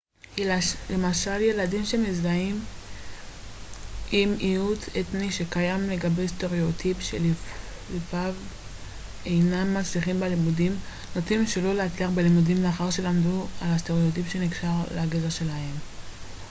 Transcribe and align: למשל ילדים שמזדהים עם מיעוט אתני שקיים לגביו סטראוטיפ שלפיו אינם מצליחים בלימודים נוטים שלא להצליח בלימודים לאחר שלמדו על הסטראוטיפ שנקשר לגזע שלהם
למשל 0.89 1.41
ילדים 1.41 1.85
שמזדהים 1.85 2.65
עם 4.11 4.37
מיעוט 4.37 4.79
אתני 4.99 5.31
שקיים 5.31 5.89
לגביו 5.89 6.27
סטראוטיפ 6.27 6.97
שלפיו 6.99 8.33
אינם 9.25 9.77
מצליחים 9.77 10.19
בלימודים 10.19 10.77
נוטים 11.15 11.47
שלא 11.47 11.73
להצליח 11.75 12.09
בלימודים 12.09 12.63
לאחר 12.63 12.91
שלמדו 12.91 13.47
על 13.61 13.69
הסטראוטיפ 13.69 14.27
שנקשר 14.29 14.73
לגזע 14.95 15.31
שלהם 15.31 15.75